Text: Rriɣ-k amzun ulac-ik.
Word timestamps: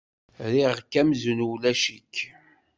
Rriɣ-k 0.45 0.93
amzun 1.01 1.45
ulac-ik. 1.51 2.15